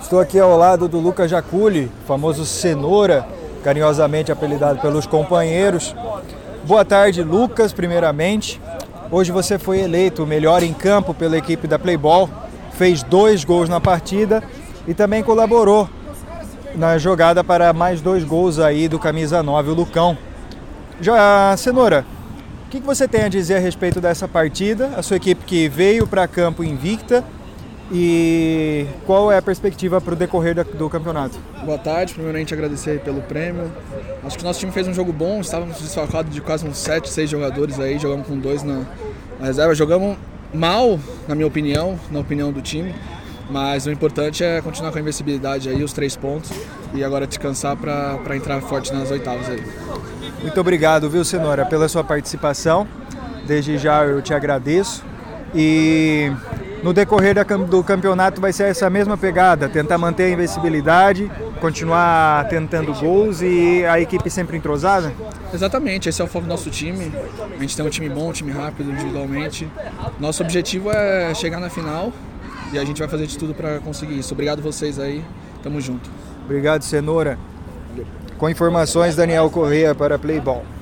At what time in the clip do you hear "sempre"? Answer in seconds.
64.30-64.56